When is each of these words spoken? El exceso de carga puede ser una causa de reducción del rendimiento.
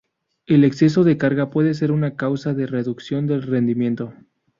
El 0.47 0.63
exceso 0.63 1.03
de 1.03 1.15
carga 1.19 1.51
puede 1.51 1.75
ser 1.75 1.91
una 1.91 2.15
causa 2.15 2.55
de 2.55 2.65
reducción 2.65 3.27
del 3.27 3.43
rendimiento. 3.43 4.15